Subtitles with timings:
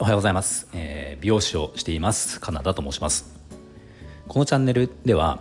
[0.00, 2.40] おはようございます、えー、美容師をしています。
[2.40, 3.30] カナダと申します。
[4.26, 5.40] このチャンネルでは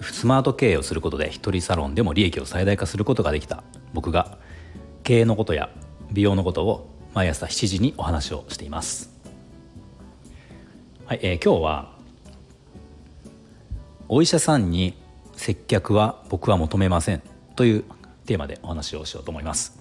[0.00, 3.64] スマート経営をすることで一人サロンでも利益を最大化することができた。
[3.92, 4.38] 僕が
[5.02, 5.68] 経営のことや
[6.12, 9.10] 美容のことを毎朝7時にお話をしています。
[11.06, 11.96] はい、えー、今日は
[14.08, 14.94] お医者さんに
[15.32, 17.22] 接客は僕は求めません
[17.56, 17.84] という
[18.26, 19.78] テーマでお話をしようと思います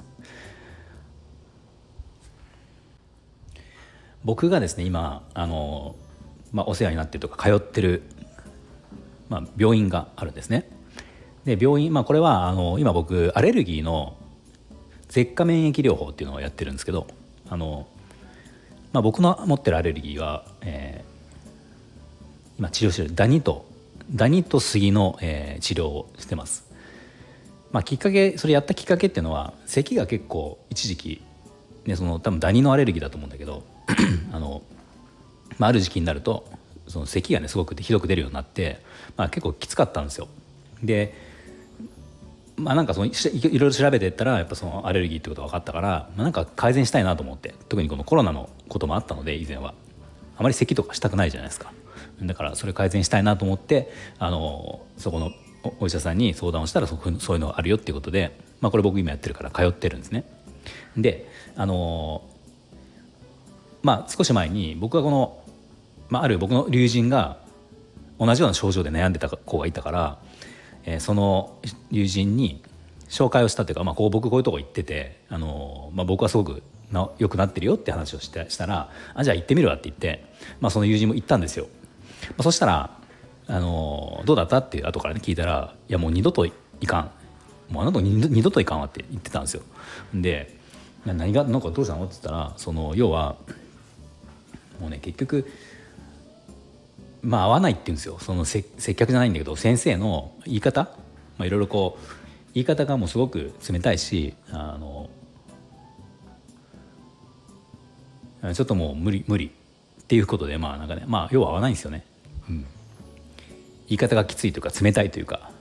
[4.23, 5.95] 僕がですね今あの、
[6.51, 8.03] まあ、お世話になってるとか通ってる、
[9.29, 10.69] まあ、病院があるんですね
[11.43, 14.17] で病院、まあ、これはあの今僕アレルギーの
[15.09, 17.07] 舌下免疫療法っていうのをやってるんですけど
[17.49, 17.87] あの、
[18.93, 23.65] まあ、僕の持ってるアレルギーは、えー、今治療してるダニと
[24.13, 26.64] ダニと杉の、えー、治療をしてます。
[27.75, 31.21] まあ、きっかけそれやったきっかけっていうのは咳が結構一時期、
[31.85, 33.63] ね、その多分ダニのアレルギーだと思うんだけど
[34.31, 34.61] あの、
[35.57, 36.45] まあ、ある時期になると
[36.87, 38.79] その咳がねすごくひどく出るようになって、
[39.17, 40.29] まあ、結構きつかったんですよ。
[40.83, 41.13] で
[42.55, 49.73] まあなんかそのいろいろ調べてったらやっぱそのアレルギーってことが分かったから、まあ、なんか改善したいなと思って特にこのコロナのこともあったので以前は
[50.37, 51.73] あまり咳とかしたくないじゃないですか。
[52.21, 55.33] だからそれ改善したいなと思ってあのそこの
[55.79, 60.25] お医者さんに相談をしたらそういうのがあるよっていうことで、まあ、これ僕今やってるから通ってるんですね。
[60.97, 62.23] であの
[63.83, 65.37] まあ少し前に僕はこの、
[66.09, 67.37] まあ、ある僕の友人が
[68.19, 70.17] 同じような症状で悩んでた子がいたから、
[70.85, 71.57] えー、その
[71.91, 72.63] 友人に
[73.09, 80.25] 紹介をしたっていうか、まあ、こう僕こういうとこ行ってて、あのまあ、僕はすごくな良くなってるよって話をしてしたら「あじゃあ行ってみるわ」って言って、
[80.59, 81.67] まあ、その友人も行ったんですよ。
[82.29, 82.89] まあ、そしたら
[83.47, 86.51] あの「どうだった?」って後からね聞いたら「いやもう二度とい
[86.87, 87.11] かん
[87.73, 89.61] もうあなた二度といかんわ」って言ってたんですよ。
[90.13, 90.57] で
[91.05, 92.05] 何がなんかどうしたの？
[92.05, 93.35] って言ったらその要は
[94.79, 95.47] もうね結局
[97.21, 98.63] まあ合わないって言うんですよその接
[98.95, 100.83] 客じゃないんだけど先生の言い方、
[101.37, 102.05] まあ、いろいろこう
[102.53, 105.09] 言い方がもうすごく冷たいしあの
[108.53, 112.05] ちょっともう無理無理っていうことでまあなんかねまあ要は合わないんですよね。
[112.47, 112.65] うん、
[113.87, 115.51] 言い方がきついというか冷たいというか。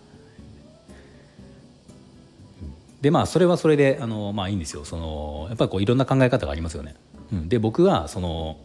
[3.00, 6.94] でまあそれはそれであのまあいいんですよそのやっぱりこういろんな考え方がありますよね。
[7.32, 8.56] うん、で僕はその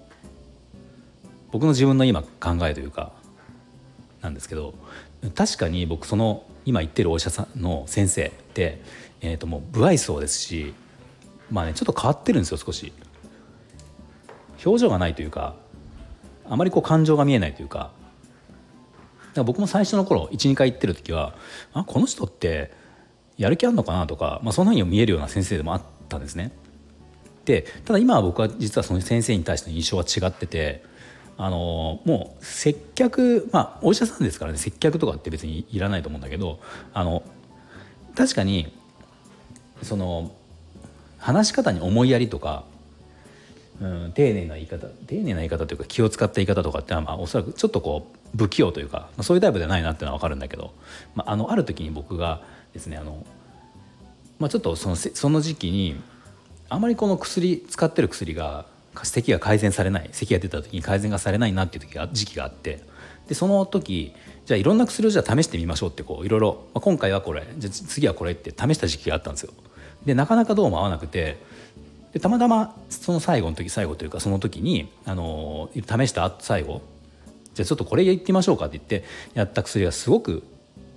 [1.52, 3.12] 僕の自分の今考えというか
[4.22, 4.74] なんですけど
[5.36, 8.81] 確かに僕その今言ってるお医者さんの先生って、
[9.19, 10.74] えー、ともう不愛想ですし
[11.52, 12.94] まあねちょっと変わってるんですよ少し
[14.64, 15.56] 表情がないというか
[16.48, 17.92] あまりこう感情が見えないというかだか
[19.35, 21.35] ら僕も最初の頃12回行ってる時は
[21.73, 22.72] あこの人って
[23.38, 26.51] やる気あるのかなとか、まあ、そんなに見えるような先生でもあったんですね。
[27.45, 30.84] でただ今は僕は実はその先生に対しての印象は違ってて
[31.38, 36.59] あのもう接客まあお医者さんですからね接客とかって別にいらないと思うんだけど
[36.94, 37.23] あの
[38.16, 38.72] 確かに
[39.81, 40.31] その
[41.18, 42.66] 話し方に思いやりとか
[43.81, 50.73] うん、丁寧な言い方丁寧な言い方というか気を使った言い方とかってのは、まあ、おそらくちょっとこう不器用というか、まあ、そういうタイプではないなっていうのは分かるんだけど、
[51.16, 52.41] まあ、あのある時に僕が
[52.73, 53.25] ですねあの、
[54.40, 56.00] まあ、ちょっとそのその時期に
[56.69, 58.66] あまりこの薬使ってる薬が
[59.03, 62.84] 咳が改善されない咳が出た時に改善がされないなっていう時が時期があって
[63.28, 64.13] でその時
[64.45, 69.53] じゃあいろんな薬をじゃあ試してみましょうってこういろいろ、まあ、今回はこれじゃ次はこれって試した時期があったんですよ。
[70.06, 71.38] でなかなかどうも合わなくて
[72.13, 76.81] でたまたまその最後の時最後というかその時にあの試した最後
[77.54, 80.44] じゃちょっとこれやってみましょうかって言ってやった薬がすごく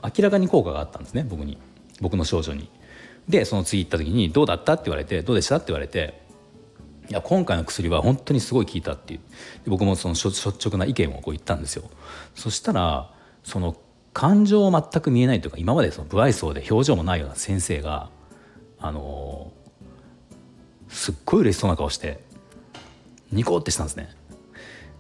[0.03, 1.59] 明らかに効果があったんですね僕に
[2.01, 2.69] 僕の症状に。
[3.29, 6.21] でその次行った時に「どうだった?」って言われて「どうでした?」って言われて
[7.09, 9.21] 「いや今回の薬は本当にすごい効いた」っていう
[9.71, 11.85] 僕もその率直な意見をこう言ったんですよ。
[12.35, 13.11] そしたら
[13.45, 13.77] その
[14.13, 18.11] 感情を全く見えないというか今までその不愛想で表情もないような先生が
[18.79, 19.53] あの
[20.89, 22.21] すっごい嬉しそうな顔して
[23.31, 24.11] ニコってしたんですね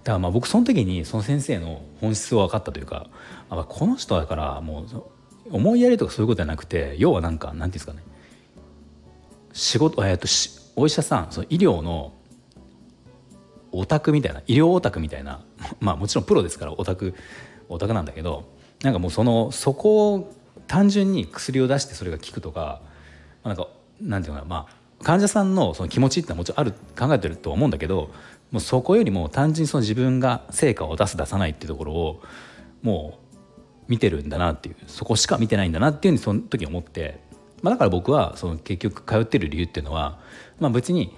[0.05, 3.07] だからまあ僕その時にその先生の本質を分かったというか
[3.51, 8.03] あこの人だからもう思いやりとかそういうことじゃなくて要はなんかなんていうんですかね。
[9.53, 10.27] 仕事えっと
[10.77, 12.15] お医者さんその医療の
[13.71, 15.41] オタクみたいな医療オタクみたいな
[15.81, 17.15] まあもちろんプロですからオタク
[17.69, 18.45] オタクなんだけど
[18.83, 20.33] なんかもうそのそこを
[20.67, 22.81] 単純に薬を出してそれが効くとか
[23.43, 23.69] まあなんか
[24.01, 28.11] なんていうかなまあ患者さんのその気持ちってのはもちろんある考えてると思うんだけど
[28.53, 32.23] もうそこよりも単純にその自分が成果を出す出さないっていうところを
[32.83, 37.21] もう見てるんだなっていうそこしか見てないんだなっていうふうにその時思って
[37.63, 40.19] まあ、だから僕はその結局通ってる理由っていうのは、
[40.59, 41.17] まあ、別に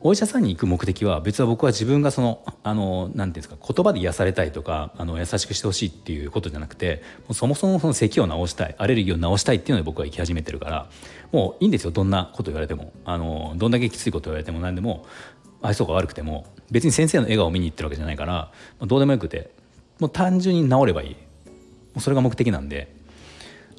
[0.00, 10.90] お医者さんに行く目的は別は僕は自分がそのあのなんていうんですか言葉で癒されたいとかあの優しくしてほしいっていうことじゃなくてもそもそもその咳を治したいアレルギーを治したいっていうので僕は行き始めてるから
[11.32, 12.92] もういいんですよどんなこと言われても。
[13.04, 15.06] あのどんだけきついこと言われても何でも
[15.64, 18.50] 愛想が悪くても別に先生の笑顔を見に行ってるわけじゃないから、ま
[18.80, 19.50] あ、どうでもよくて
[19.98, 21.10] もう単純に治ればいい。
[21.10, 21.16] も
[21.96, 22.92] うそれが目的なんで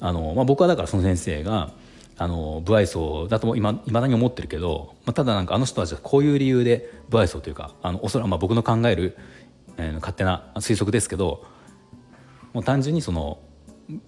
[0.00, 1.72] あの、まあ、僕はだからその先生が
[2.18, 9.16] あの不愛想だともいまだに思ってるけど、まあ、ただなんかあの人たちはこういう理由で不愛想というかあのおそらくまあ僕の考える、
[9.76, 11.44] えー、勝手な推測ですけど
[12.54, 13.38] もう単純にその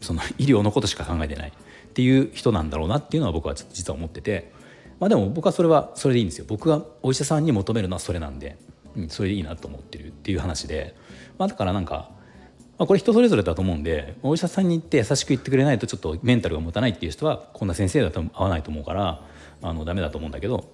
[0.00, 1.52] その医療のことしか考えてないっ
[1.92, 4.52] ていう人なんだろうなっていうのは僕は実は思ってて、
[5.00, 6.44] まあ、でも僕はそれはそれでいいんですよ。
[6.48, 8.56] 僕がお医者さんに求めるのはそれなんで、
[8.96, 10.96] うん、それでいいなと思ってるっていう話で、
[11.38, 12.10] まあ、だからなんか
[12.78, 19.20] まあ、これ人それぞれだと思うんでお医者さんに行って優しく言ってくれないとちょっとメンタルが持たないっていう人はこんな先生だと合わないと思うから
[19.62, 20.70] あのダメだと思うんだけど、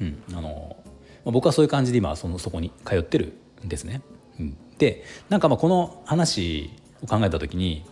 [0.00, 0.76] うんあの
[1.24, 3.34] まあ、僕はそういう感じで今そのそこに通ってる
[3.64, 4.00] んですね。
[4.38, 6.70] うん、でなんかまあこの話
[7.02, 7.84] を考えた時に、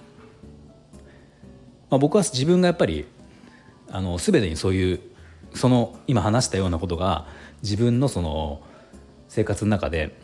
[1.90, 3.06] まあ、僕は自分がやっぱり
[3.90, 5.00] あの全てにそういう
[5.54, 7.26] その今話したようなことが
[7.62, 8.60] 自分のその
[9.28, 10.16] 生活の中で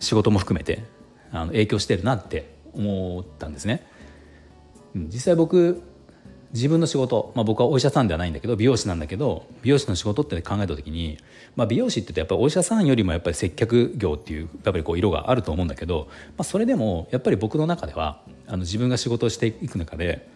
[0.00, 0.84] 仕事も含めて
[1.30, 3.86] あの影響してるなって思ったんですね。
[4.94, 5.82] 実際僕
[6.52, 11.16] 自分の仕事、まあ、僕はお医者さんではないんだけど美容師なんだけど美容師の仕事って考えた時に、
[11.56, 20.28] まあ、美容師って言うとやっぱりお医者さんよりもやっぱり接客業っていうやっぱりこう色があると思うんだけど、まあ、それでもやっぱり僕の中ではあの自分が仕事をしていく中で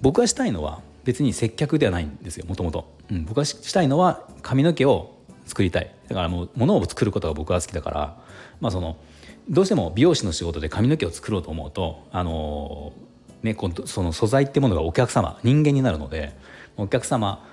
[0.00, 2.92] 僕がしたいのは別に接客ではないんですよもともと。
[3.26, 5.14] 僕がしたいのは髪の毛を
[5.46, 8.16] 作りたいだからもう物を作ることが僕は好きだから
[8.60, 8.96] まあその
[9.48, 12.92] どうしても美容師の仕事で髪の毛を作ろうと思うとあの
[13.42, 16.34] ねその素材ってものがお客様人間になるので
[16.76, 17.46] お客様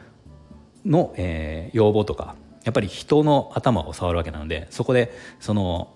[0.86, 5.94] の、えー、要望とかやっぱり人の頭を触るわけなのでそこでその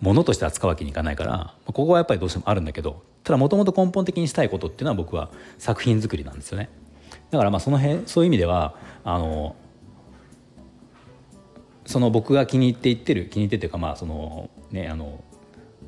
[0.00, 6.68] ものとして扱うわけにいかないからここはやっぱりどうしてもあるんだけどただもともと根本的にしたいことっていうのは僕は作品作りなんですよね。
[7.30, 8.74] だからまあその辺そういう意味では
[9.04, 9.56] あの
[11.84, 15.22] その僕が気に入っていってる気に入ってっていうかまあそのねあの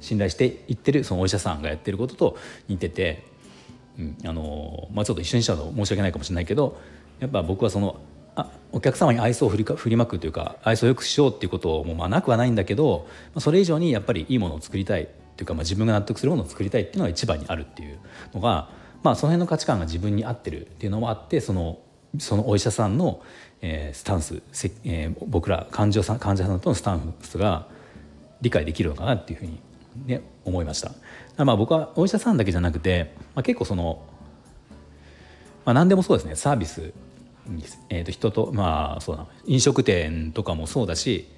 [0.00, 2.36] 信頼していってるそのお医者さんがやってることと
[2.68, 3.24] 似てて、
[3.98, 6.80] うんあのまあ、ちょっと一緒にしたの申し訳ないかもしれないけど
[7.18, 8.00] やっぱ僕はその
[8.36, 15.06] あお客様に愛想を振りか振りまくというか愛想をよくしようっていうこともまあなくはないんだけど、まあ、それ以上にやっぱりいいものを作りたいっ
[15.38, 17.98] ていうか、まあ、自分が納得するものを作りたいっていうのが一番にあるっていう
[18.34, 18.70] のが、
[19.02, 21.78] まあ、その辺の価値観が自分に合ってるっていうのもあってその
[22.18, 23.22] そのお医者さんの、
[23.60, 24.42] えー、スタンス、
[24.84, 27.68] えー、僕ら患者さん患者さんとのスタンスが
[28.40, 29.60] 理解できるのかなっていうふうに
[30.06, 30.92] ね、思いました。
[31.44, 34.02] まあ僕はお医者さんだけじゃなくて、まあ、結構その、
[35.64, 36.36] まあ、何でもそうですね。
[36.36, 36.92] サービス、
[37.88, 41.28] えー、と人とまあそうだ飲食店とかもそうだし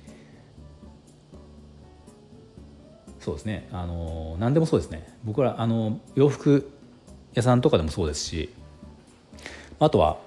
[3.19, 3.69] そうですね。
[3.73, 5.09] あの何でもそうですね。
[5.25, 6.71] 僕らあの洋服
[7.35, 8.51] 屋さんとかでもそうですし
[9.79, 10.19] あとは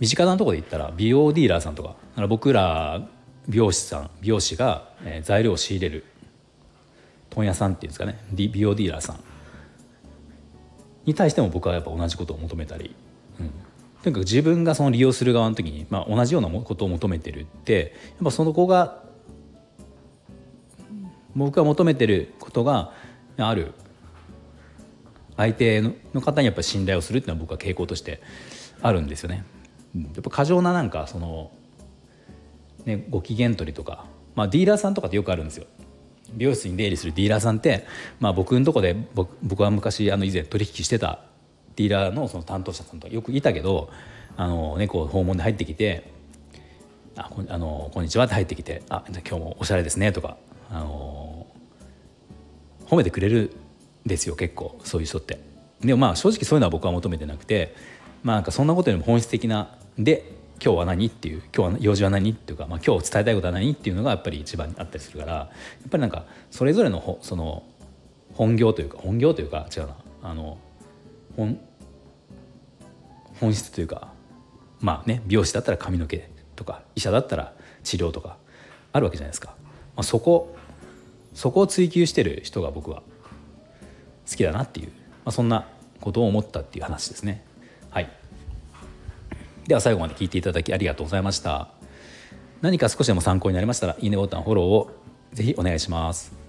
[0.00, 3.06] 身近なところで言ったら美容ディーラーさんとかだから僕ら
[3.48, 4.90] 美容師さん美容師が、
[5.22, 6.04] 材料を仕入れる
[7.30, 9.20] 問屋さんっていうんですかね美容ディーラーさん。
[11.04, 12.94] に対しても僕はやっぱ同じことを求めたり、
[13.40, 13.48] うん、
[14.02, 19.02] とにかく自分がその利用する側の時に、まあ、同じようなことを求めてるってやっぱその子が
[21.34, 22.92] 僕が求めてることが
[23.38, 23.72] ある
[25.40, 28.20] 相手の方にやっぱ信頼をするっていうのは僕は傾向として
[28.82, 29.44] あるんですよね。
[29.96, 31.50] やっぱ過剰ななんかその、
[32.84, 34.04] ね、ご機嫌取りとか、
[34.34, 35.66] まあ、ディーラーさんとかってよくあるんですよ。
[36.34, 37.86] 美容室に出入りするディーラーさんって、
[38.20, 41.20] まあ、僕のとこで僕は昔あの以前取引してた
[41.74, 43.90] ディーラーのその担当者さんとかよくいたけど
[44.36, 46.04] あの、ね、こう訪問で入ってきて
[47.16, 50.36] 「あこあのこんにちは」って入ってきて「あ今日もおしゃれですね」とか
[50.70, 51.46] あの
[52.86, 53.52] 褒めてくれる
[54.06, 55.40] ですよ結構そういう人って。
[55.80, 57.74] でもまあ正直そういうのは僕は求めてなくて
[58.22, 65.48] まあなんかそんなことよりも本質的なで今日は何っていう今日は用事は何っていうか、まあ、今日伝えたいことは何っていうのがやっぱり一番あったりするからや
[65.86, 67.62] っぱりなんかそれぞれのその
[68.34, 70.58] 本業というか本業というか違うなあの
[71.36, 71.58] 本
[73.40, 74.12] 本質というか
[74.80, 78.36] まあね美容師だったら髪の毛とか医者だったら治療とか
[78.92, 79.54] あるわけじゃないですか、
[79.96, 80.54] まあ、そこ
[81.32, 83.02] そこを追求してる人が僕は
[84.30, 84.92] 好きだなっていう、ま
[85.26, 85.66] あ、そんな
[86.00, 87.44] ことを思ったっていう話ですね。
[87.90, 88.10] はい。
[89.66, 91.68] では最後まで聞いていただきありがとうございました。
[92.62, 94.90] 何か少しでも参考になりましたらいいねボタンフォローを
[95.32, 96.39] ぜひお願いします。